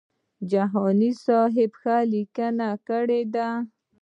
جهاني 0.51 1.09
سیب 1.23 1.71
ښه 1.79 1.97
لیکنه 2.13 2.69
کړې 2.87 3.21
ده. 3.33 3.47